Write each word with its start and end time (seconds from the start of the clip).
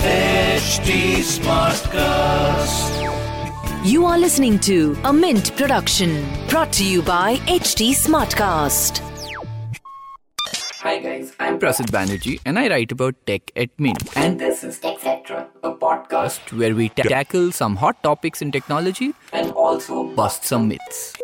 HT 0.00 1.20
Smartcast. 1.30 2.94
You 3.84 4.06
are 4.06 4.16
listening 4.18 4.58
to 4.60 4.96
a 5.04 5.12
Mint 5.12 5.54
production 5.56 6.24
brought 6.48 6.72
to 6.74 6.84
you 6.86 7.02
by 7.02 7.36
HT 7.56 7.90
Smartcast. 7.90 9.00
Hi 10.80 10.98
guys, 11.00 11.34
I'm 11.38 11.58
Prasid 11.58 11.90
Banerjee 11.90 12.40
and 12.46 12.58
I 12.58 12.68
write 12.70 12.92
about 12.92 13.14
tech 13.26 13.52
at 13.56 13.68
Mint. 13.78 14.02
and 14.16 14.40
this 14.40 14.64
is 14.64 14.78
TechCetra, 14.78 15.48
a 15.62 15.72
podcast 15.74 16.56
where 16.56 16.74
we 16.74 16.88
ta- 16.88 17.02
tackle 17.02 17.52
some 17.52 17.76
hot 17.76 18.02
topics 18.02 18.40
in 18.40 18.50
technology, 18.50 19.12
and 19.34 19.52
also 19.52 20.04
bust 20.04 20.44
some 20.44 20.66
myths. 20.68 21.14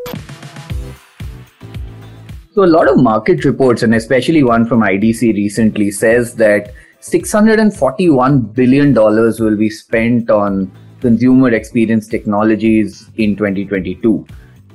So 2.55 2.62
a 2.62 2.66
lot 2.66 2.89
of 2.89 3.02
market 3.02 3.45
reports, 3.45 3.82
and 3.82 3.96
especially 3.96 4.45
one 4.45 4.64
from 4.64 4.82
IDC 4.82 5.34
recently, 5.34 5.91
says 5.91 6.36
that 6.36 6.73
641 7.00 8.43
billion 8.43 8.94
dollars 8.94 9.40
will 9.40 9.57
be 9.57 9.68
spent 9.68 10.30
on 10.30 10.71
consumer 11.00 11.53
experience 11.53 12.07
technologies 12.07 13.11
in 13.17 13.35
2022, 13.35 14.25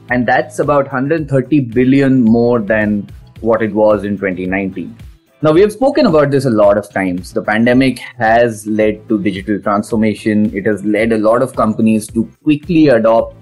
and 0.10 0.28
that's 0.28 0.60
about 0.60 0.92
130 0.92 1.60
billion 1.78 2.22
more 2.22 2.60
than 2.60 3.10
what 3.40 3.62
it 3.62 3.74
was 3.74 4.04
in 4.04 4.18
2019. 4.18 4.94
Now 5.42 5.54
we 5.54 5.62
have 5.62 5.72
spoken 5.72 6.06
about 6.06 6.32
this 6.32 6.44
a 6.44 6.50
lot 6.50 6.78
of 6.78 6.92
times. 6.92 7.32
The 7.32 7.42
pandemic 7.42 8.00
has 8.18 8.68
led 8.68 9.08
to 9.08 9.24
digital 9.24 9.58
transformation. 9.58 10.54
It 10.54 10.66
has 10.66 10.84
led 10.84 11.14
a 11.14 11.18
lot 11.18 11.42
of 11.42 11.56
companies 11.56 12.08
to 12.08 12.30
quickly 12.44 12.90
adopt 12.90 13.38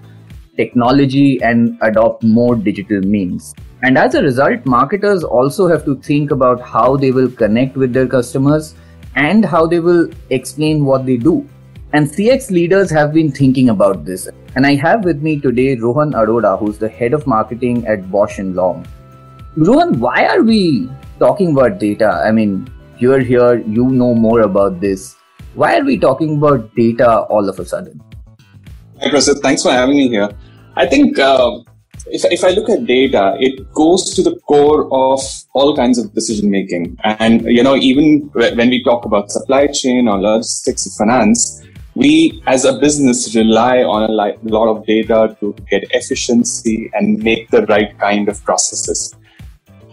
technology 0.57 1.41
and 1.41 1.75
adopt 1.81 2.21
more 2.21 2.55
digital 2.55 3.01
means. 3.01 3.55
And 3.83 3.97
as 3.97 4.15
a 4.15 4.23
result, 4.23 4.65
marketers 4.65 5.23
also 5.23 5.67
have 5.67 5.85
to 5.85 5.95
think 5.97 6.31
about 6.31 6.59
how 6.59 6.97
they 6.97 7.11
will 7.11 7.29
connect 7.29 7.77
with 7.77 7.93
their 7.93 8.07
customers 8.07 8.73
and 9.15 9.45
how 9.45 9.67
they 9.67 9.79
will 9.79 10.09
explain 10.31 10.83
what 10.83 11.05
they 11.05 11.17
do. 11.17 11.47
And 11.93 12.07
CX 12.07 12.49
leaders 12.49 12.89
have 12.89 13.13
been 13.13 13.31
thinking 13.31 13.69
about 13.69 14.03
this. 14.03 14.27
And 14.55 14.65
I 14.65 14.75
have 14.75 15.05
with 15.05 15.21
me 15.21 15.39
today 15.39 15.75
Rohan 15.75 16.13
Arora, 16.13 16.57
who's 16.59 16.79
the 16.79 16.89
head 16.89 17.13
of 17.13 17.27
marketing 17.27 17.85
at 17.85 18.01
Bausch 18.11 18.39
and 18.39 18.55
Lomb. 18.55 18.83
Rohan, 19.55 19.99
why 19.99 20.25
are 20.25 20.41
we 20.41 20.89
talking 21.19 21.51
about 21.51 21.79
data? 21.79 22.21
I 22.25 22.31
mean, 22.31 22.67
you're 22.97 23.19
here, 23.19 23.59
you 23.59 23.89
know 23.89 24.15
more 24.15 24.41
about 24.41 24.81
this. 24.81 25.15
Why 25.53 25.77
are 25.77 25.83
we 25.83 25.97
talking 25.97 26.37
about 26.37 26.73
data 26.75 27.19
all 27.21 27.47
of 27.47 27.59
a 27.59 27.65
sudden? 27.65 28.01
Hi, 29.01 29.09
Prasid. 29.09 29.41
Thanks 29.41 29.61
for 29.61 29.71
having 29.71 29.97
me 29.97 30.09
here. 30.09 30.29
I 30.75 30.87
think 30.87 31.17
uh, 31.19 31.59
if, 32.11 32.25
if 32.25 32.43
I 32.43 32.49
look 32.49 32.69
at 32.69 32.85
data, 32.85 33.35
it 33.39 33.71
goes 33.73 34.13
to 34.15 34.23
the 34.23 34.35
core 34.47 34.85
of 34.93 35.19
all 35.53 35.75
kinds 35.75 35.97
of 35.97 36.13
decision 36.13 36.49
making. 36.49 36.97
And, 37.03 37.43
you 37.43 37.63
know, 37.63 37.75
even 37.75 38.29
when 38.33 38.69
we 38.69 38.83
talk 38.83 39.05
about 39.05 39.31
supply 39.31 39.67
chain 39.67 40.07
or 40.07 40.19
logistics 40.19 40.87
or 40.87 40.91
finance, 40.91 41.63
we 41.95 42.43
as 42.45 42.63
a 42.63 42.77
business 42.77 43.35
rely 43.35 43.79
on 43.79 44.03
a 44.03 44.13
lot 44.43 44.67
of 44.67 44.85
data 44.85 45.35
to 45.39 45.55
get 45.69 45.83
efficiency 45.91 46.91
and 46.93 47.17
make 47.23 47.49
the 47.49 47.65
right 47.65 47.97
kind 47.97 48.29
of 48.29 48.43
processes. 48.43 49.15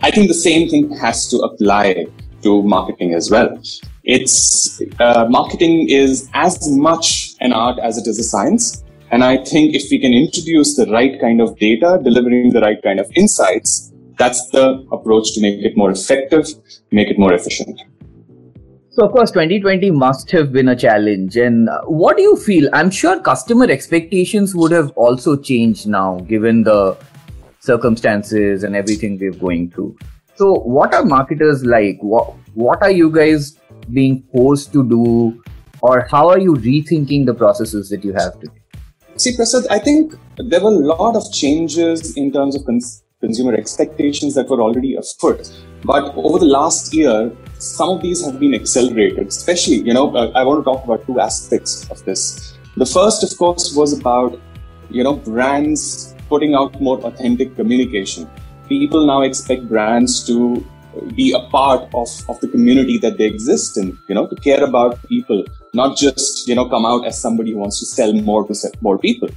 I 0.03 0.11
think 0.11 0.29
the 0.29 0.35
same 0.35 0.69
thing 0.69 0.95
has 0.99 1.29
to 1.31 1.39
apply 1.39 2.07
to 2.43 2.63
marketing 2.63 3.15
as 3.15 3.31
well. 3.31 3.59
It's 4.05 4.83
uh, 5.01 5.27
marketing 5.31 5.89
is 5.89 6.29
as 6.35 6.71
much 6.71 7.37
an 7.41 7.55
art 7.55 7.79
as 7.79 7.97
it 7.97 8.07
is 8.07 8.19
a 8.19 8.23
science. 8.23 8.84
And 9.15 9.23
I 9.23 9.37
think 9.45 9.77
if 9.77 9.93
we 9.93 10.01
can 10.01 10.13
introduce 10.13 10.75
the 10.75 10.87
right 10.87 11.21
kind 11.21 11.41
of 11.41 11.57
data, 11.57 12.01
delivering 12.03 12.51
the 12.51 12.61
right 12.61 12.83
kind 12.83 12.99
of 12.99 13.09
insights, 13.15 13.93
that's 14.19 14.51
the 14.51 14.85
approach 14.91 15.35
to 15.35 15.41
make 15.41 15.65
it 15.65 15.77
more 15.77 15.93
effective, 15.93 16.49
make 16.91 17.07
it 17.07 17.17
more 17.17 17.33
efficient. 17.33 17.81
So, 18.91 19.07
of 19.07 19.13
course, 19.13 19.31
2020 19.31 19.93
must 19.93 20.33
have 20.33 20.53
been 20.53 20.67
a 20.67 20.75
challenge. 20.75 21.37
And 21.37 21.69
uh, 21.69 21.83
what 21.83 22.17
do 22.17 22.25
you 22.25 22.35
feel? 22.35 22.69
I'm 22.73 22.91
sure 22.91 23.21
customer 23.21 23.71
expectations 23.71 24.53
would 24.53 24.73
have 24.73 24.91
also 24.97 25.37
changed 25.37 25.87
now, 25.87 26.19
given 26.27 26.65
the 26.65 26.97
circumstances 27.61 28.65
and 28.65 28.75
everything 28.75 29.17
we're 29.21 29.31
going 29.31 29.71
through. 29.71 29.97
So, 30.35 30.55
what 30.55 30.93
are 30.93 31.05
marketers 31.05 31.65
like? 31.65 31.99
What, 32.01 32.35
what 32.55 32.83
are 32.83 32.91
you 32.91 33.13
guys 33.13 33.61
being 33.93 34.25
forced 34.35 34.73
to 34.73 34.83
do? 34.83 35.41
Or 35.83 36.05
how 36.11 36.29
are 36.29 36.41
you 36.41 36.55
rethinking 36.55 37.27
the 37.27 37.35
processes 37.35 37.89
that 37.91 38.05
you 38.05 38.13
have 38.13 38.41
today? 38.41 38.64
See, 39.17 39.37
Prasad, 39.37 39.67
I 39.71 39.79
think 39.79 40.15
there 40.39 40.61
were 40.61 40.71
a 40.71 40.87
lot 40.97 41.15
of 41.15 41.33
changes 41.33 42.17
in 42.17 42.33
terms 42.33 42.57
of 42.57 42.65
cons- 42.65 43.05
consumer 43.21 43.55
expectations 43.55 44.35
that 44.35 44.49
were 44.49 44.61
already 44.61 44.97
afoot. 44.97 45.53
But 45.85 46.13
over 46.17 46.41
the 46.41 46.47
last 46.47 46.93
year, 46.93 47.31
some 47.59 47.91
of 47.91 48.03
these 48.03 48.25
have 48.25 48.41
been 48.41 48.55
accelerated, 48.55 49.29
especially, 49.29 49.77
you 49.77 49.95
know, 49.95 50.15
uh, 50.17 50.33
I 50.35 50.43
want 50.43 50.61
to 50.61 50.65
talk 50.65 50.85
about 50.85 51.07
two 51.07 51.21
aspects 51.21 51.89
of 51.91 52.05
this. 52.05 52.57
The 52.77 52.87
first, 52.87 53.23
of 53.23 53.39
course, 53.39 53.73
was 53.77 53.99
about, 53.99 54.41
you 54.91 55.05
know, 55.05 55.15
brands 55.15 56.15
putting 56.29 56.55
out 56.55 56.81
more 56.81 56.99
authentic 57.05 57.55
communication. 57.55 58.29
People 58.69 59.07
now 59.07 59.23
expect 59.23 59.69
brands 59.69 60.27
to 60.27 60.67
be 61.15 61.33
a 61.33 61.41
part 61.51 61.83
of, 61.95 62.09
of 62.29 62.41
the 62.41 62.49
community 62.49 62.99
that 62.99 63.19
they 63.19 63.25
exist 63.25 63.77
in, 63.77 63.99
you 64.09 64.15
know, 64.15 64.27
to 64.27 64.37
care 64.37 64.63
about 64.63 65.03
people, 65.09 65.45
not 65.73 65.97
just, 65.97 66.49
you 66.49 66.55
know, 66.55 66.69
come 66.69 66.87
out 66.87 67.07
as 67.07 67.21
somebody 67.21 67.53
who 67.53 67.59
wants 67.59 67.81
to 67.81 67.87
sell 67.87 68.13
more 68.13 68.47
to 68.47 68.55
sell 68.55 68.73
more 68.81 68.99
people, 68.99 69.29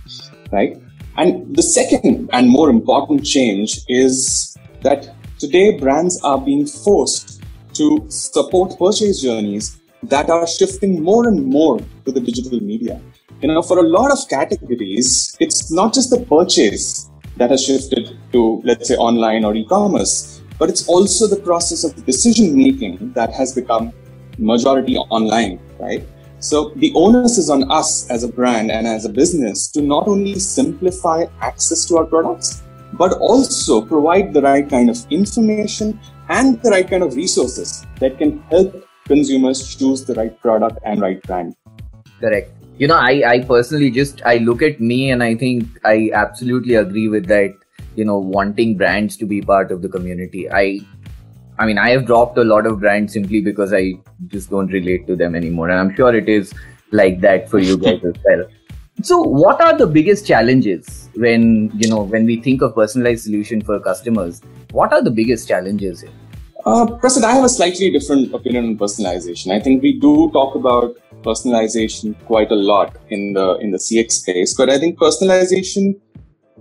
right? 0.52 0.82
And 1.18 1.56
the 1.56 1.64
second 1.64 2.30
and 2.32 2.50
more 2.50 2.70
important 2.70 3.26
change 3.26 3.80
is 3.88 4.56
that 4.82 5.14
today 5.40 5.78
brands 5.78 6.22
are 6.22 6.40
being 6.40 6.66
forced 6.66 7.42
to 7.74 8.06
support 8.10 8.78
purchase 8.78 9.22
journeys 9.22 9.80
that 10.04 10.30
are 10.30 10.48
shifting 10.48 11.02
more 11.02 11.28
and 11.28 11.44
more 11.46 11.80
to 12.06 12.12
the 12.12 12.20
digital 12.20 12.60
media. 12.60 13.02
You 13.42 13.48
know, 13.50 13.62
for 13.62 13.80
a 13.80 13.84
lot 13.84 14.12
of 14.12 14.20
categories, 14.30 15.36
it's 15.40 15.72
not 15.72 15.94
just 15.94 16.10
the 16.10 16.20
purchase 16.26 17.10
that 17.38 17.52
has 17.52 17.64
shifted 17.64 18.18
to, 18.32 18.62
let's 18.64 18.88
say, 18.88 18.96
online 18.96 19.44
or 19.44 19.56
e-commerce, 19.56 20.42
but 20.60 20.70
it's 20.70 20.88
also 20.88 21.28
the 21.28 21.42
process 21.42 21.84
of 21.84 22.06
decision 22.06 22.58
making 22.58 23.14
that 23.14 23.34
has 23.34 23.54
become 23.54 23.92
majority 24.38 24.98
online, 24.98 25.60
right? 25.80 26.04
So 26.40 26.72
the 26.76 26.92
onus 26.94 27.38
is 27.38 27.50
on 27.50 27.70
us 27.72 28.10
as 28.10 28.24
a 28.24 28.28
brand 28.28 28.72
and 28.72 28.86
as 28.86 29.06
a 29.06 29.10
business 29.10 29.72
to 29.72 29.82
not 29.82 30.08
only 30.08 30.38
simplify 30.40 31.26
access 31.42 31.86
to 31.86 31.98
our 31.98 32.06
products, 32.06 32.62
but 32.94 33.14
also 33.14 33.82
provide 33.82 34.34
the 34.34 34.42
right 34.42 34.68
kind 34.70 34.90
of 34.90 34.98
information 35.10 36.00
and 36.30 36.62
the 36.62 36.70
right 36.70 36.88
kind 36.88 37.04
of 37.04 37.16
resources 37.16 37.86
that 38.00 38.18
can 38.18 38.40
help 38.52 38.88
consumers 39.06 39.76
choose 39.76 40.06
the 40.06 40.14
right 40.14 40.40
product 40.40 40.78
and 40.84 41.02
right 41.02 41.22
brand. 41.24 41.56
Correct. 42.20 42.52
You 42.78 42.88
know, 42.88 42.98
I, 42.98 43.24
I 43.26 43.40
personally 43.44 43.90
just 43.90 44.22
I 44.24 44.38
look 44.38 44.62
at 44.62 44.80
me 44.80 45.10
and 45.10 45.24
I 45.24 45.36
think 45.36 45.68
I 45.84 46.12
absolutely 46.14 46.76
agree 46.76 47.08
with 47.08 47.26
that. 47.28 47.54
You 47.98 48.06
know, 48.06 48.18
wanting 48.18 48.78
brands 48.78 49.18
to 49.18 49.26
be 49.26 49.42
part 49.42 49.72
of 49.72 49.82
the 49.82 49.90
community. 49.90 50.50
I, 50.50 50.80
I 51.60 51.66
mean, 51.66 51.78
I 51.78 51.90
have 51.90 52.06
dropped 52.06 52.38
a 52.38 52.44
lot 52.44 52.66
of 52.66 52.80
brands 52.80 53.14
simply 53.14 53.42
because 53.42 53.74
I 53.74 53.94
just 54.28 54.50
don't 54.50 54.72
relate 54.72 55.08
to 55.08 55.16
them 55.16 55.36
anymore, 55.36 55.70
and 55.70 55.80
I'm 55.80 55.96
sure 55.96 56.16
it 56.16 56.30
is 56.30 56.54
like 56.92 57.20
that 57.22 57.50
for 57.50 57.60
you 57.60 57.78
guys 57.78 58.04
as 58.06 58.14
well. 58.24 58.46
So, 59.04 59.22
what 59.22 59.62
are 59.62 59.78
the 59.78 59.88
biggest 59.88 60.26
challenges 60.26 61.10
when 61.16 61.72
you 61.76 61.90
know 61.90 62.04
when 62.04 62.26
we 62.26 62.38
think 62.42 62.62
of 62.62 62.76
personalized 62.76 63.26
solution 63.26 63.62
for 63.62 63.80
customers? 63.80 64.42
What 64.72 64.94
are 64.94 65.04
the 65.04 65.12
biggest 65.12 65.48
challenges 65.48 66.02
here? 66.02 66.12
Uh, 66.66 66.86
Prasad, 66.86 67.24
I 67.24 67.32
have 67.34 67.46
a 67.46 67.50
slightly 67.50 67.92
different 67.92 68.34
opinion 68.34 68.66
on 68.66 68.78
personalization. 68.78 69.54
I 69.54 69.60
think 69.60 69.82
we 69.82 70.00
do 70.00 70.30
talk 70.32 70.56
about 70.56 70.98
personalization 71.22 72.16
quite 72.26 72.52
a 72.52 72.56
lot 72.56 72.98
in 73.10 73.34
the 73.34 73.56
in 73.60 73.72
the 73.72 73.78
CX 73.78 74.12
space, 74.12 74.54
but 74.56 74.70
I 74.70 74.80
think 74.80 74.98
personalization, 74.98 76.00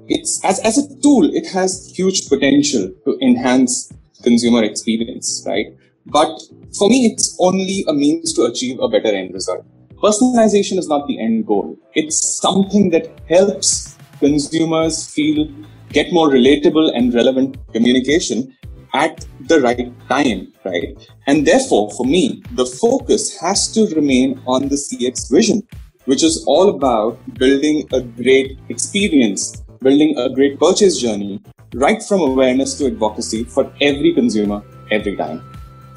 it's 0.08 0.44
as, 0.44 0.58
as 0.60 0.78
a 0.78 1.00
tool, 1.00 1.34
it 1.34 1.46
has 1.48 1.92
huge 1.94 2.28
potential 2.28 2.92
to 3.04 3.18
enhance 3.20 3.92
consumer 4.22 4.62
experience, 4.64 5.44
right? 5.46 5.66
But 6.06 6.40
for 6.78 6.88
me, 6.88 7.06
it's 7.06 7.36
only 7.40 7.84
a 7.88 7.92
means 7.92 8.32
to 8.34 8.44
achieve 8.44 8.78
a 8.80 8.88
better 8.88 9.14
end 9.14 9.34
result. 9.34 9.66
Personalization 9.96 10.78
is 10.78 10.88
not 10.88 11.06
the 11.06 11.20
end 11.20 11.46
goal. 11.46 11.76
It's 11.94 12.40
something 12.40 12.90
that 12.90 13.18
helps 13.28 13.96
consumers 14.20 15.08
feel 15.08 15.48
get 15.90 16.12
more 16.12 16.28
relatable 16.28 16.92
and 16.94 17.14
relevant 17.14 17.56
communication 17.72 18.56
at 18.94 19.26
the 19.48 19.60
right 19.60 19.92
time, 20.08 20.52
right? 20.64 20.96
And 21.26 21.46
therefore, 21.46 21.90
for 21.90 22.06
me, 22.06 22.42
the 22.52 22.66
focus 22.66 23.38
has 23.40 23.72
to 23.74 23.86
remain 23.94 24.40
on 24.46 24.68
the 24.68 24.76
CX 24.76 25.30
vision, 25.30 25.62
which 26.04 26.22
is 26.22 26.44
all 26.46 26.68
about 26.70 27.18
building 27.34 27.86
a 27.92 28.00
great 28.00 28.58
experience, 28.68 29.62
building 29.80 30.16
a 30.18 30.28
great 30.28 30.58
purchase 30.58 30.98
journey, 31.00 31.42
right 31.74 32.02
from 32.02 32.20
awareness 32.20 32.78
to 32.78 32.86
advocacy 32.86 33.44
for 33.44 33.72
every 33.80 34.14
consumer 34.14 34.62
every 34.90 35.16
time. 35.16 35.42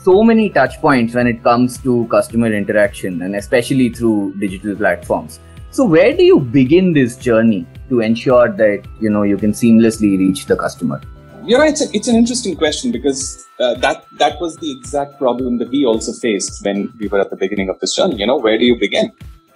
so 0.04 0.24
many 0.24 0.50
touch 0.50 0.76
points 0.82 1.14
when 1.14 1.28
it 1.28 1.44
comes 1.44 1.78
to 1.78 2.08
customer 2.12 2.52
interaction 2.58 3.22
and 3.22 3.36
especially 3.36 3.90
through 3.90 4.34
digital 4.40 4.76
platforms 4.82 5.40
so 5.72 5.86
where 5.86 6.16
do 6.16 6.24
you 6.24 6.40
begin 6.40 6.94
this 6.94 7.18
journey 7.18 7.66
to 7.90 8.00
ensure 8.00 8.48
that 8.62 8.88
you 9.02 9.10
know 9.10 9.24
you 9.24 9.38
can 9.42 9.52
seamlessly 9.52 10.18
reach 10.18 10.46
the 10.46 10.56
customer 10.56 11.02
you 11.44 11.58
know, 11.58 11.64
it's, 11.64 11.82
a, 11.82 11.86
it's 11.96 12.08
an 12.08 12.16
interesting 12.16 12.56
question 12.56 12.92
because 12.92 13.48
uh, 13.60 13.74
that 13.76 14.06
that 14.18 14.40
was 14.40 14.58
the 14.58 14.72
exact 14.72 15.18
problem 15.18 15.58
that 15.58 15.70
we 15.70 15.86
also 15.86 16.12
faced 16.12 16.64
when 16.64 16.94
we 17.00 17.08
were 17.08 17.20
at 17.20 17.30
the 17.30 17.38
beginning 17.38 17.70
of 17.70 17.80
this 17.80 17.96
journey. 17.96 18.18
You 18.18 18.28
know, 18.28 18.38
where 18.38 18.58
do 18.58 18.66
you 18.66 18.78
begin? 18.78 19.12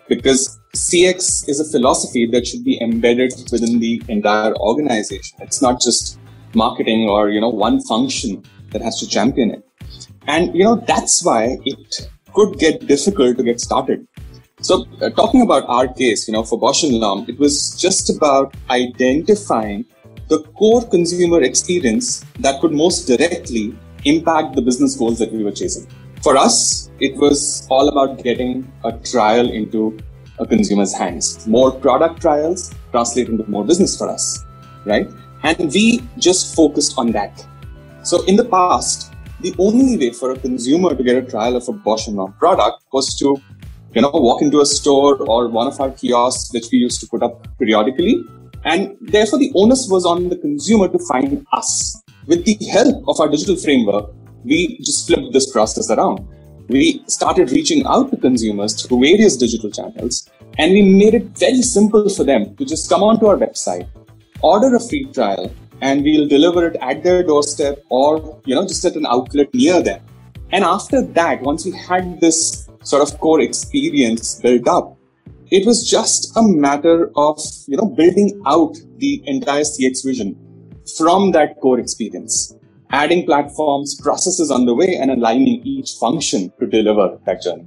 Because 0.08 0.60
CX 0.76 1.48
is 1.48 1.60
a 1.60 1.72
philosophy 1.72 2.26
that 2.28 2.46
should 2.48 2.64
be 2.64 2.82
embedded 2.82 3.34
within 3.52 3.80
the 3.80 4.02
entire 4.08 4.56
organization. 4.56 5.38
It's 5.42 5.62
not 5.62 5.82
just 5.82 6.20
marketing 6.56 7.10
or 7.10 7.30
you 7.30 7.42
know 7.42 7.50
one 7.50 7.82
function 7.82 8.44
that 8.72 8.82
has 8.82 9.00
to 9.00 9.08
champion 9.08 9.52
it. 9.52 9.64
And 10.28 10.54
you 10.56 10.64
know 10.64 10.76
that's 10.76 11.24
why 11.24 11.58
it 11.66 12.10
could 12.34 12.58
get 12.60 12.88
difficult 12.88 13.38
to 13.38 13.44
get 13.44 13.60
started. 13.60 14.08
So, 14.62 14.86
uh, 15.02 15.10
talking 15.10 15.42
about 15.42 15.66
our 15.68 15.88
case, 15.94 16.26
you 16.26 16.34
know, 16.34 16.44
for 16.44 16.58
Bausch 16.58 16.88
and 16.88 16.98
Lomb, 16.98 17.26
it 17.28 17.38
was 17.38 17.78
just 17.78 18.10
about 18.10 18.56
identifying 18.70 19.86
the 20.30 20.42
core 20.58 20.88
consumer 20.88 21.42
experience 21.42 22.24
that 22.40 22.62
could 22.62 22.72
most 22.72 23.06
directly 23.06 23.78
impact 24.06 24.56
the 24.56 24.62
business 24.62 24.96
goals 24.96 25.20
that 25.20 25.34
we 25.34 25.44
were 25.44 25.52
chasing. 25.52 25.86
For 26.24 26.38
us, 26.38 26.90
it 27.02 27.18
was 27.18 27.68
all 27.70 27.90
about 27.90 28.24
getting 28.24 28.72
a 28.86 28.94
trial 28.94 29.50
into 29.50 30.00
a 30.40 30.48
consumer's 30.48 30.94
hands. 30.94 31.46
More 31.46 31.70
product 31.70 32.22
trials 32.22 32.74
translate 32.92 33.28
into 33.28 33.44
more 33.50 33.66
business 33.66 33.98
for 33.98 34.08
us, 34.08 34.42
right? 34.86 35.06
And 35.44 35.70
we 35.74 36.02
just 36.18 36.56
focused 36.56 36.94
on 36.98 37.12
that. 37.12 37.46
So 38.04 38.24
in 38.24 38.38
the 38.38 38.46
past, 38.46 39.12
the 39.42 39.54
only 39.60 39.98
way 39.98 40.12
for 40.12 40.31
a 40.31 40.40
consumer 40.40 40.96
to 40.96 41.04
get 41.04 41.18
a 41.18 41.24
trial 41.30 41.58
of 41.58 41.68
a 41.68 41.74
Bausch 41.74 42.08
& 42.08 42.16
Lomb 42.16 42.31
product 42.40 42.86
was 42.94 43.18
to, 43.19 43.36
you 43.94 44.02
know, 44.02 44.12
walk 44.14 44.42
into 44.42 44.62
a 44.62 44.66
store 44.66 45.18
or 45.28 45.50
one 45.50 45.68
of 45.68 45.81
our 45.81 45.92
kiosks, 45.92 46.54
which 46.54 46.68
we 46.72 46.78
used 46.78 47.02
to 47.02 47.08
put 47.08 47.22
up 47.22 47.46
periodically. 47.60 48.24
And 48.64 48.96
therefore, 49.02 49.40
the 49.40 49.52
onus 49.56 49.90
was 49.90 50.06
on 50.06 50.30
the 50.30 50.38
consumer 50.38 50.88
to 50.88 51.00
find 51.00 51.46
us. 51.52 52.02
With 52.28 52.46
the 52.46 52.58
help 52.72 53.04
of 53.10 53.19
our 53.19 53.28
digital 53.28 53.58
framework, 53.58 54.10
we 54.44 54.78
just 54.80 55.07
flipped 55.07 55.34
this 55.34 55.51
process 55.51 55.90
around. 55.90 56.28
We 56.69 57.04
started 57.07 57.51
reaching 57.51 57.86
out 57.86 58.12
to 58.12 58.18
consumers 58.18 58.81
through 58.81 59.01
various 59.01 59.36
digital 59.38 59.69
channels, 59.69 60.30
and 60.57 60.72
we 60.72 60.81
made 60.81 61.13
it 61.13 61.38
very 61.38 61.62
simple 61.62 62.10
for 62.10 62.24
them 62.24 62.56
to 62.56 62.66
just 62.66 62.90
come 62.90 63.04
onto 63.04 63.25
our 63.25 63.38
website, 63.38 63.88
order 64.42 64.75
a 64.75 64.80
free 64.80 65.06
trial, 65.12 65.51
and 65.84 66.04
we'll 66.04 66.28
deliver 66.28 66.68
it 66.68 66.78
at 66.81 67.04
their 67.04 67.24
doorstep 67.30 67.84
or 67.90 68.42
you 68.45 68.56
know 68.56 68.66
just 68.72 68.86
at 68.90 68.95
an 68.95 69.06
outlet 69.06 69.54
near 69.54 69.81
them 69.88 70.01
and 70.51 70.63
after 70.63 71.01
that 71.19 71.42
once 71.42 71.66
we 71.66 71.72
had 71.90 72.19
this 72.22 72.38
sort 72.92 73.01
of 73.06 73.19
core 73.19 73.42
experience 73.42 74.36
built 74.45 74.68
up 74.75 74.98
it 75.51 75.66
was 75.66 75.88
just 75.90 76.38
a 76.38 76.44
matter 76.66 77.12
of 77.16 77.40
you 77.68 77.78
know 77.78 77.90
building 78.01 78.30
out 78.45 78.78
the 79.04 79.12
entire 79.25 79.68
cx 79.72 80.06
vision 80.10 80.30
from 80.98 81.31
that 81.31 81.60
core 81.60 81.80
experience 81.80 82.56
adding 82.94 83.25
platforms 83.25 84.00
processes 84.00 84.51
on 84.51 84.66
the 84.66 84.74
way 84.74 84.95
and 84.95 85.12
aligning 85.12 85.62
each 85.66 85.94
function 86.00 86.54
to 86.60 86.68
deliver 86.68 87.18
that 87.25 87.42
journey. 87.42 87.66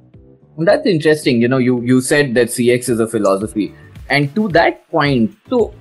That's 0.58 0.86
interesting. 0.86 1.42
You 1.42 1.48
know 1.48 1.58
you 1.58 1.80
you 1.82 2.00
said 2.00 2.34
that 2.36 2.54
cx 2.58 2.88
is 2.88 3.00
a 3.00 3.06
philosophy. 3.06 3.74
And 4.08 4.34
to 4.36 4.48
that 4.56 4.88
point 4.90 5.36
so 5.50 5.74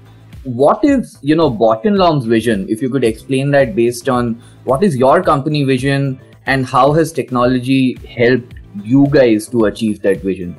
what 0.43 0.83
is 0.83 1.17
you 1.21 1.35
know 1.35 1.49
Bausch 1.49 2.27
vision? 2.27 2.67
If 2.69 2.81
you 2.81 2.89
could 2.89 3.03
explain 3.03 3.51
that 3.51 3.75
based 3.75 4.09
on 4.09 4.41
what 4.63 4.83
is 4.83 4.97
your 4.97 5.23
company 5.23 5.63
vision 5.63 6.19
and 6.45 6.65
how 6.65 6.91
has 6.93 7.11
technology 7.11 7.97
helped 8.17 8.55
you 8.83 9.07
guys 9.11 9.47
to 9.49 9.65
achieve 9.65 10.01
that 10.01 10.21
vision? 10.21 10.57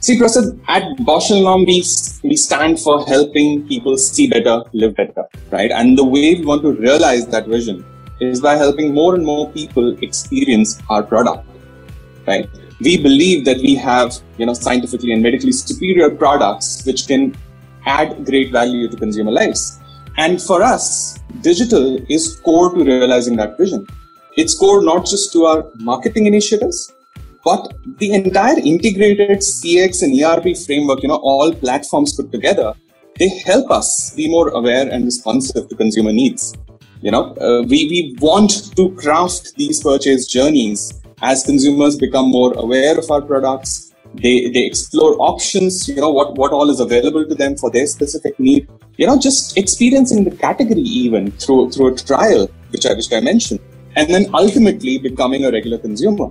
See 0.00 0.18
Prasad, 0.18 0.58
at 0.66 0.82
Lomb 1.00 1.64
we, 1.66 1.84
we 2.22 2.36
stand 2.36 2.80
for 2.80 3.04
helping 3.06 3.66
people 3.68 3.96
see 3.98 4.28
better 4.28 4.62
live 4.72 4.96
better 4.96 5.24
right? 5.50 5.70
And 5.70 5.96
the 5.96 6.04
way 6.04 6.34
we 6.34 6.44
want 6.44 6.62
to 6.62 6.72
realize 6.72 7.26
that 7.28 7.46
vision 7.46 7.84
is 8.20 8.40
by 8.40 8.56
helping 8.56 8.94
more 8.94 9.14
and 9.14 9.24
more 9.24 9.50
people 9.50 9.96
experience 10.02 10.78
our 10.88 11.02
product 11.02 11.46
right 12.26 12.48
we 12.80 12.96
believe 13.02 13.44
that 13.44 13.58
we 13.58 13.74
have 13.74 14.16
you 14.38 14.46
know 14.46 14.54
scientifically 14.54 15.12
and 15.12 15.22
medically 15.22 15.52
superior 15.52 16.10
products 16.10 16.84
which 16.86 17.06
can 17.06 17.34
add 17.86 18.24
great 18.24 18.52
value 18.52 18.88
to 18.88 18.96
consumer 18.96 19.30
lives. 19.30 19.78
And 20.16 20.40
for 20.40 20.62
us, 20.62 21.18
digital 21.40 21.98
is 22.08 22.40
core 22.44 22.74
to 22.74 22.84
realizing 22.84 23.36
that 23.36 23.56
vision. 23.56 23.86
It's 24.36 24.56
core 24.58 24.82
not 24.82 25.06
just 25.06 25.32
to 25.32 25.44
our 25.44 25.70
marketing 25.76 26.26
initiatives, 26.26 26.92
but 27.44 27.72
the 27.98 28.12
entire 28.12 28.58
integrated 28.58 29.38
CX 29.38 30.02
and 30.02 30.20
ERP 30.20 30.56
framework, 30.56 31.02
you 31.02 31.08
know, 31.08 31.20
all 31.22 31.54
platforms 31.54 32.14
put 32.14 32.30
together, 32.30 32.74
they 33.18 33.28
help 33.46 33.70
us 33.70 34.14
be 34.14 34.30
more 34.30 34.48
aware 34.50 34.88
and 34.90 35.04
responsive 35.04 35.68
to 35.68 35.74
consumer 35.74 36.12
needs. 36.12 36.54
You 37.02 37.10
know, 37.10 37.34
uh, 37.36 37.62
we, 37.62 37.88
we 37.88 38.16
want 38.20 38.76
to 38.76 38.90
craft 38.94 39.54
these 39.56 39.82
purchase 39.82 40.26
journeys. 40.26 41.00
As 41.22 41.42
consumers 41.44 41.96
become 41.96 42.30
more 42.30 42.52
aware 42.54 42.98
of 42.98 43.10
our 43.10 43.22
products, 43.22 43.90
they 44.14 44.50
they 44.50 44.64
explore 44.66 45.14
options 45.20 45.86
you 45.88 45.94
know 45.94 46.10
what 46.10 46.34
what 46.36 46.52
all 46.52 46.68
is 46.68 46.80
available 46.80 47.24
to 47.24 47.34
them 47.34 47.56
for 47.56 47.70
their 47.70 47.86
specific 47.86 48.38
need. 48.40 48.68
You 48.96 49.06
know 49.06 49.18
just 49.18 49.56
experiencing 49.56 50.24
the 50.24 50.34
category 50.34 50.82
even 50.82 51.30
through 51.32 51.70
through 51.70 51.94
a 51.94 51.96
trial 51.96 52.48
which 52.70 52.86
i 52.86 52.94
which 52.94 53.12
i 53.12 53.20
mentioned 53.20 53.60
and 53.96 54.12
then 54.12 54.26
ultimately 54.34 54.98
becoming 54.98 55.44
a 55.44 55.52
regular 55.52 55.78
consumer. 55.78 56.30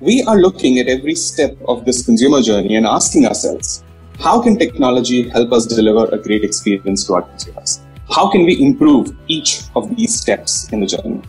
We 0.00 0.22
are 0.24 0.36
looking 0.36 0.78
at 0.78 0.88
every 0.88 1.14
step 1.14 1.56
of 1.66 1.86
this 1.86 2.04
consumer 2.04 2.42
journey 2.42 2.76
and 2.76 2.86
asking 2.86 3.26
ourselves 3.26 3.82
how 4.20 4.42
can 4.42 4.58
technology 4.58 5.28
help 5.28 5.52
us 5.52 5.66
deliver 5.66 6.04
a 6.14 6.18
great 6.18 6.44
experience 6.44 7.06
to 7.06 7.14
our 7.14 7.22
consumers 7.22 7.85
how 8.14 8.30
can 8.30 8.44
we 8.44 8.60
improve 8.62 9.16
each 9.28 9.62
of 9.74 9.94
these 9.96 10.18
steps 10.20 10.70
in 10.72 10.80
the 10.80 10.86
journey 10.86 11.22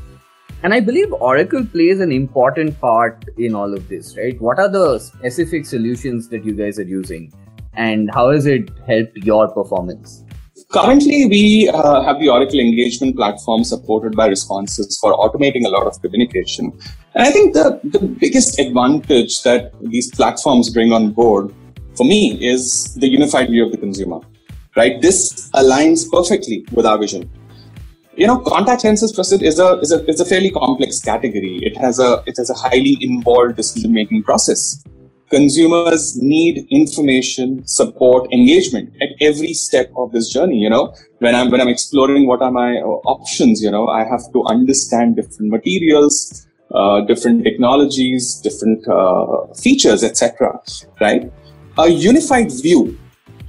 and 0.64 0.74
I 0.74 0.80
believe 0.80 1.14
Oracle 1.14 1.64
plays 1.66 2.00
an 2.00 2.12
important 2.12 2.80
part 2.82 3.24
in 3.38 3.54
all 3.54 3.76
of 3.76 3.88
this, 3.90 4.18
right? 4.18 4.42
What 4.42 4.58
are 4.58 4.68
the 4.68 4.98
specific 4.98 5.68
solutions 5.68 6.30
that 6.30 6.44
you 6.44 6.54
guys 6.54 6.80
are 6.80 6.84
using 6.84 7.32
and 7.74 8.10
how 8.14 8.32
has 8.32 8.48
it 8.48 8.72
helped 8.88 9.18
your 9.18 9.48
performance? 9.50 10.24
Currently, 10.72 11.28
we 11.28 11.70
uh, 11.70 12.02
have 12.02 12.20
the 12.20 12.30
Oracle 12.30 12.60
engagement 12.60 13.16
platform 13.16 13.64
supported 13.64 14.16
by 14.16 14.30
Responsys 14.30 15.00
for 15.00 15.14
automating 15.14 15.66
a 15.66 15.70
lot 15.70 15.86
of 15.86 16.02
communication. 16.02 16.74
And 17.14 17.28
I 17.28 17.32
think 17.32 17.54
the, 17.54 17.80
the 17.84 18.00
biggest 18.00 18.60
advantage 18.60 19.44
that 19.44 19.72
these 19.82 20.12
platforms 20.14 20.70
bring 20.70 20.92
on 20.92 21.12
board 21.12 21.54
for 21.96 22.04
me 22.04 22.38
is 22.44 22.96
the 22.96 23.08
unified 23.08 23.50
view 23.50 23.66
of 23.66 23.72
the 23.72 23.78
consumer, 23.78 24.20
right? 24.78 25.02
This 25.02 25.50
aligns 25.52 26.10
perfectly 26.10 26.66
with 26.72 26.86
our 26.86 26.98
vision 26.98 27.30
you 28.18 28.26
know, 28.26 28.40
contact 28.40 28.84
lenses 28.84 29.12
is 29.42 29.60
a 29.60 29.80
is 29.80 29.92
a 29.92 30.04
is 30.10 30.20
a 30.20 30.26
fairly 30.26 30.50
complex 30.50 31.00
category. 31.00 31.60
It 31.62 31.78
has 31.78 32.00
a 32.00 32.24
it 32.26 32.36
has 32.38 32.50
a 32.50 32.56
highly 32.56 32.98
involved 33.00 33.58
decision 33.58 33.94
making 33.94 34.24
process. 34.24 34.84
Consumers 35.30 36.18
need 36.18 36.66
information, 36.72 37.66
support, 37.68 38.32
engagement 38.34 38.94
at 39.02 39.10
every 39.22 39.54
step 39.54 39.92
of 39.96 40.12
this 40.14 40.30
journey. 40.30 40.58
You 40.58 40.70
know, 40.70 40.96
when 41.20 41.36
I'm 41.36 41.52
when 41.52 41.62
I'm 41.62 41.68
exploring 41.68 42.26
what 42.26 42.42
are 42.42 42.52
my 42.52 42.78
uh, 42.78 43.02
options, 43.16 43.62
you 43.62 43.70
know, 43.70 43.88
I 43.88 44.04
have 44.04 44.32
to 44.34 44.44
understand 44.46 45.18
different 45.18 45.52
materials, 45.52 46.48
uh, 46.74 47.02
different 47.02 47.44
technologies, 47.44 48.42
different 48.42 48.88
uh, 48.88 49.54
features, 49.54 50.04
etc. 50.04 50.60
Right? 51.00 51.32
A 51.78 51.88
unified 51.88 52.52
view 52.52 52.98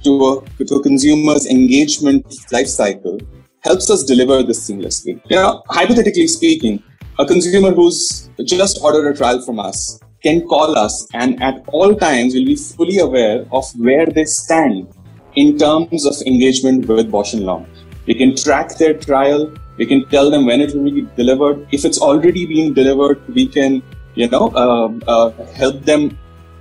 to 0.03 0.43
a, 0.59 0.65
to 0.65 0.75
a 0.75 0.83
consumer's 0.83 1.45
engagement 1.47 2.25
life 2.51 2.67
cycle 2.67 3.19
helps 3.61 3.89
us 3.89 4.03
deliver 4.03 4.41
this 4.43 4.69
seamlessly. 4.69 5.21
You 5.29 5.35
know, 5.35 5.63
hypothetically 5.69 6.27
speaking, 6.27 6.81
a 7.17 7.25
consumer 7.25 7.71
who's 7.71 8.29
just 8.45 8.79
ordered 8.81 9.09
a 9.11 9.17
trial 9.17 9.41
from 9.41 9.59
us 9.59 9.99
can 10.23 10.47
call 10.47 10.77
us 10.77 11.07
and 11.13 11.41
at 11.41 11.63
all 11.67 11.95
times 11.95 12.33
will 12.33 12.45
be 12.45 12.55
fully 12.55 12.99
aware 12.99 13.45
of 13.51 13.65
where 13.77 14.05
they 14.05 14.25
stand 14.25 14.87
in 15.35 15.57
terms 15.57 16.05
of 16.05 16.15
engagement 16.25 16.87
with 16.87 17.11
Bausch 17.11 17.33
& 17.39 17.45
Lomb. 17.45 17.65
We 18.05 18.15
can 18.15 18.35
track 18.35 18.77
their 18.77 18.93
trial. 18.93 19.53
We 19.77 19.85
can 19.85 20.07
tell 20.09 20.29
them 20.31 20.45
when 20.45 20.61
it 20.61 20.73
will 20.73 20.91
be 20.91 21.07
delivered. 21.15 21.67
If 21.71 21.85
it's 21.85 22.01
already 22.01 22.45
been 22.45 22.73
delivered, 22.73 23.21
we 23.33 23.47
can, 23.47 23.83
you 24.15 24.27
know, 24.27 24.49
uh, 24.55 24.89
uh, 25.07 25.45
help 25.53 25.83
them 25.83 26.17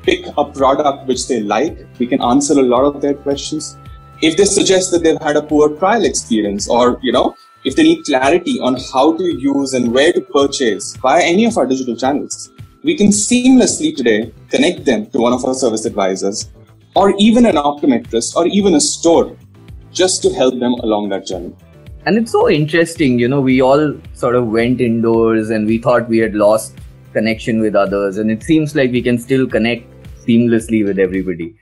pick 0.09 0.27
a 0.39 0.45
product 0.45 1.07
which 1.07 1.29
they 1.29 1.41
like. 1.41 1.87
We 1.99 2.07
can 2.07 2.23
answer 2.23 2.55
a 2.55 2.63
lot 2.63 2.85
of 2.85 3.01
their 3.03 3.15
questions 3.15 3.77
if 4.21 4.37
they 4.37 4.45
suggest 4.45 4.91
that 4.91 5.03
they've 5.05 5.21
had 5.21 5.37
a 5.37 5.43
poor 5.43 5.69
trial 5.77 6.05
experience 6.05 6.69
or 6.69 6.99
you 7.03 7.13
know 7.13 7.37
if 7.65 7.77
they 7.77 7.83
need 7.83 8.05
clarity 8.05 8.59
on 8.61 8.77
how 8.93 9.17
to 9.17 9.25
use 9.25 9.75
and 9.75 9.93
where 9.95 10.13
to 10.13 10.21
purchase 10.21 10.97
via 10.97 11.23
any 11.23 11.45
of 11.45 11.57
our 11.57 11.67
digital 11.67 11.97
channels 11.97 12.51
we 12.83 12.97
can 12.97 13.09
seamlessly 13.09 13.95
today 13.95 14.33
connect 14.51 14.85
them 14.85 15.07
to 15.11 15.19
one 15.19 15.33
of 15.33 15.45
our 15.45 15.55
service 15.55 15.85
advisors 15.85 16.51
or 16.97 17.15
even 17.19 17.47
an 17.47 17.57
optometrist 17.57 18.35
or 18.35 18.47
even 18.49 18.75
a 18.75 18.81
store 18.81 19.37
just 19.93 20.21
to 20.23 20.33
help 20.35 20.59
them 20.59 20.75
along 20.89 21.09
that 21.09 21.25
journey 21.25 21.55
and 22.07 22.19
it's 22.19 22.33
so 22.33 22.51
interesting 22.51 23.19
you 23.21 23.29
know 23.29 23.41
we 23.41 23.61
all 23.61 23.95
sort 24.15 24.35
of 24.35 24.49
went 24.49 24.81
indoors 24.81 25.51
and 25.51 25.67
we 25.67 25.79
thought 25.79 26.09
we 26.09 26.19
had 26.19 26.35
lost 26.35 26.77
connection 27.13 27.61
with 27.61 27.77
others 27.77 28.19
and 28.19 28.33
it 28.33 28.43
seems 28.43 28.75
like 28.75 28.91
we 28.91 29.03
can 29.03 29.19
still 29.19 29.47
connect 29.47 29.88
seamlessly 30.29 30.85
with 30.85 30.99
everybody. 30.99 31.55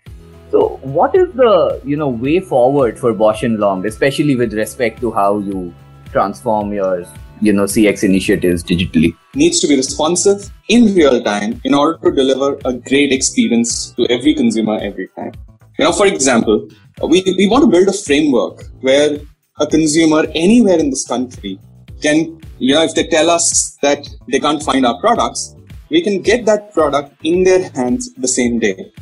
So, 0.51 0.79
what 0.83 1.15
is 1.15 1.33
the 1.35 1.81
you 1.85 1.97
know 1.97 2.09
way 2.09 2.41
forward 2.41 2.99
for 2.99 3.13
Bausch 3.13 3.43
and 3.43 3.59
Lomb, 3.59 3.85
especially 3.85 4.37
with 4.37 4.53
respect 4.55 5.01
to 5.01 5.11
how 5.11 5.39
you 5.39 5.75
transform 6.13 6.73
your 6.73 7.05
you 7.41 7.53
know 7.53 7.65
cx 7.65 8.05
initiatives 8.05 8.63
digitally? 8.63 9.15
Needs 9.35 9.61
to 9.61 9.67
be 9.67 9.77
responsive 9.77 10.51
in 10.69 10.95
real 10.95 11.23
time 11.23 11.61
in 11.65 11.75
order 11.75 11.99
to 12.05 12.15
deliver 12.15 12.59
a 12.65 12.73
great 12.75 13.13
experience 13.13 13.91
to 13.93 14.07
every 14.09 14.35
consumer 14.35 14.79
every 14.81 15.09
time. 15.09 15.33
You 15.79 15.85
know 15.85 15.93
for 15.93 16.07
example 16.07 16.69
we, 17.03 17.23
we 17.37 17.47
want 17.49 17.65
to 17.65 17.71
build 17.71 17.89
a 17.89 17.93
framework 17.93 18.65
where 18.81 19.19
a 19.61 19.67
consumer 19.67 20.25
anywhere 20.35 20.79
in 20.79 20.91
this 20.91 21.07
country 21.07 21.59
can 22.01 22.41
you 22.59 22.75
know 22.75 22.83
if 22.83 22.95
they 22.95 23.07
tell 23.09 23.29
us 23.29 23.77
that 23.83 24.09
they 24.29 24.39
can't 24.39 24.63
find 24.63 24.87
our 24.87 24.99
products 25.01 25.56
we 25.91 26.03
can 26.03 26.23
get 26.23 26.45
that 26.45 26.73
product 26.73 27.15
in 27.23 27.45
their 27.45 27.71
hands 27.71 28.13
the 28.15 28.29
same 28.29 28.59
day 28.59 28.93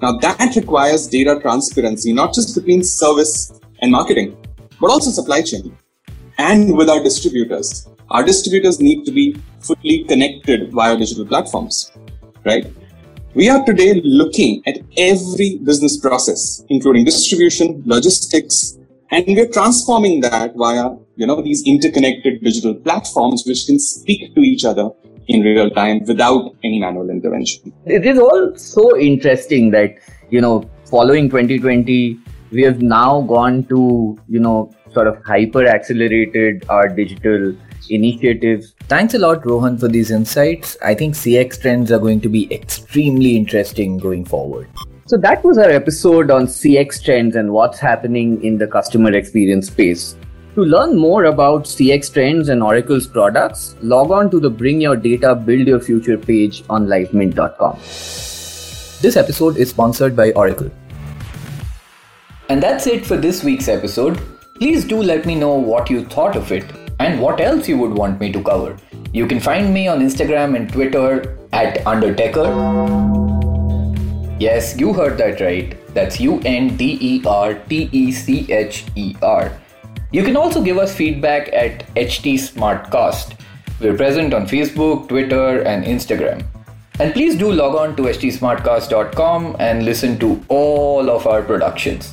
now 0.00 0.12
that 0.18 0.56
requires 0.56 1.06
data 1.06 1.38
transparency 1.40 2.12
not 2.12 2.34
just 2.34 2.54
between 2.54 2.82
service 2.82 3.60
and 3.80 3.90
marketing 3.90 4.36
but 4.80 4.90
also 4.90 5.10
supply 5.10 5.40
chain 5.40 5.76
and 6.38 6.76
with 6.76 6.88
our 6.88 7.02
distributors. 7.02 7.88
Our 8.10 8.24
distributors 8.24 8.80
need 8.80 9.04
to 9.04 9.12
be 9.12 9.36
fully 9.60 10.04
connected 10.04 10.72
via 10.72 10.96
digital 10.96 11.24
platforms, 11.24 11.92
right? 12.44 12.66
We 13.34 13.48
are 13.48 13.64
today 13.64 14.00
looking 14.04 14.62
at 14.66 14.78
every 14.96 15.58
business 15.58 15.96
process, 15.98 16.64
including 16.68 17.04
distribution, 17.04 17.82
logistics, 17.86 18.78
and 19.10 19.24
we're 19.26 19.48
transforming 19.48 20.20
that 20.22 20.54
via, 20.56 20.90
you 21.16 21.26
know, 21.26 21.40
these 21.40 21.62
interconnected 21.66 22.42
digital 22.42 22.74
platforms 22.74 23.44
which 23.46 23.66
can 23.66 23.78
speak 23.78 24.34
to 24.34 24.40
each 24.40 24.64
other 24.64 24.90
in 25.28 25.42
real 25.42 25.70
time 25.70 26.04
without 26.06 26.54
any 26.64 26.78
manual 26.78 27.10
intervention. 27.10 27.72
It 27.86 28.06
is 28.06 28.18
all 28.18 28.54
so 28.56 28.96
interesting 28.98 29.70
that, 29.70 29.96
you 30.30 30.40
know, 30.40 30.68
following 30.84 31.28
2020, 31.28 32.18
we 32.50 32.62
have 32.62 32.82
now 32.82 33.22
gone 33.22 33.64
to, 33.64 34.18
you 34.28 34.40
know, 34.40 34.74
sort 34.92 35.06
of 35.06 35.22
hyper 35.24 35.66
accelerated 35.66 36.66
our 36.68 36.88
digital 36.88 37.54
initiatives. 37.88 38.74
Thanks 38.88 39.14
a 39.14 39.18
lot, 39.18 39.44
Rohan, 39.46 39.78
for 39.78 39.88
these 39.88 40.10
insights. 40.10 40.76
I 40.82 40.94
think 40.94 41.14
CX 41.14 41.60
trends 41.60 41.90
are 41.90 41.98
going 41.98 42.20
to 42.20 42.28
be 42.28 42.52
extremely 42.52 43.36
interesting 43.36 43.98
going 43.98 44.24
forward. 44.24 44.68
So 45.06 45.16
that 45.18 45.42
was 45.44 45.58
our 45.58 45.70
episode 45.70 46.30
on 46.30 46.46
CX 46.46 47.04
trends 47.04 47.36
and 47.36 47.52
what's 47.52 47.78
happening 47.78 48.42
in 48.44 48.58
the 48.58 48.66
customer 48.66 49.12
experience 49.12 49.66
space. 49.66 50.16
To 50.54 50.62
learn 50.62 50.98
more 50.98 51.24
about 51.24 51.64
CX 51.64 52.12
trends 52.12 52.50
and 52.50 52.62
Oracle's 52.62 53.06
products, 53.06 53.74
log 53.80 54.10
on 54.10 54.30
to 54.30 54.38
the 54.38 54.50
Bring 54.50 54.82
Your 54.82 54.96
Data, 54.96 55.34
Build 55.34 55.66
Your 55.66 55.80
Future 55.80 56.18
page 56.18 56.62
on 56.68 56.86
livemint.com. 56.88 57.76
This 57.78 59.16
episode 59.16 59.56
is 59.56 59.70
sponsored 59.70 60.14
by 60.14 60.32
Oracle. 60.32 60.70
And 62.50 62.62
that's 62.62 62.86
it 62.86 63.06
for 63.06 63.16
this 63.16 63.42
week's 63.42 63.66
episode. 63.66 64.20
Please 64.56 64.84
do 64.84 65.02
let 65.02 65.24
me 65.24 65.34
know 65.36 65.54
what 65.54 65.88
you 65.88 66.04
thought 66.04 66.36
of 66.36 66.52
it 66.52 66.66
and 67.00 67.18
what 67.18 67.40
else 67.40 67.66
you 67.66 67.78
would 67.78 67.92
want 67.92 68.20
me 68.20 68.30
to 68.30 68.42
cover. 68.42 68.76
You 69.14 69.26
can 69.26 69.40
find 69.40 69.72
me 69.72 69.88
on 69.88 70.00
Instagram 70.00 70.54
and 70.54 70.70
Twitter 70.70 71.38
at 71.54 71.78
Undertecher. 71.86 72.44
Yes, 74.38 74.78
you 74.78 74.92
heard 74.92 75.16
that 75.16 75.40
right. 75.40 75.78
That's 75.94 76.20
U 76.20 76.42
N 76.44 76.76
D 76.76 76.98
E 77.00 77.22
R 77.24 77.54
T 77.54 77.88
E 77.90 78.12
C 78.12 78.52
H 78.52 78.84
E 78.96 79.16
R. 79.22 79.50
You 80.12 80.22
can 80.22 80.36
also 80.36 80.62
give 80.62 80.76
us 80.76 80.94
feedback 80.94 81.50
at 81.54 81.86
HT 81.94 82.34
Smartcast. 82.34 83.34
We're 83.80 83.96
present 83.96 84.34
on 84.34 84.46
Facebook, 84.46 85.08
Twitter, 85.08 85.62
and 85.62 85.84
Instagram. 85.84 86.44
And 87.00 87.14
please 87.14 87.34
do 87.34 87.50
log 87.50 87.74
on 87.74 87.96
to 87.96 88.02
htsmartcast.com 88.02 89.56
and 89.58 89.86
listen 89.86 90.18
to 90.18 90.44
all 90.48 91.10
of 91.10 91.26
our 91.26 91.42
productions. 91.42 92.12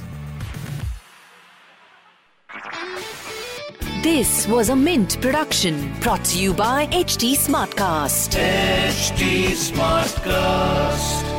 This 4.01 4.48
was 4.48 4.70
a 4.70 4.75
Mint 4.75 5.20
production 5.22 5.94
brought 6.00 6.24
to 6.25 6.39
you 6.39 6.53
by 6.53 6.88
HT 6.88 7.36
Smartcast. 7.36 8.39
HT 8.39 9.51
Smartcast. 9.51 11.38